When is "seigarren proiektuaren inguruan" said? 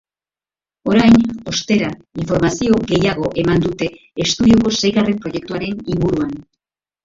4.81-6.37